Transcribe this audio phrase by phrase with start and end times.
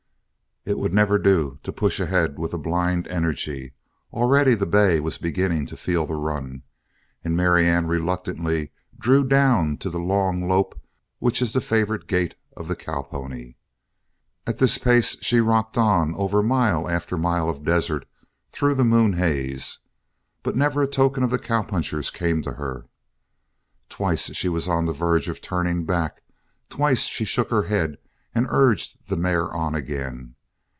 [0.63, 3.73] It would never do to push ahead with a blind energy.
[4.13, 6.61] Already the bay was beginning to feel the run,
[7.23, 10.79] and Marianne reluctantly drew down to the long lope
[11.17, 13.57] which is the favorite gait of the cowpony.
[14.45, 18.05] At this pace she rocked on over mile after mile of desert
[18.51, 19.79] through the moonhaze,
[20.43, 22.85] but never a token of the cowpunchers came on her.
[23.89, 26.21] Twice she was on the verge of turning back;
[26.69, 27.97] twice she shook her head
[28.35, 30.35] and urged the mare on again.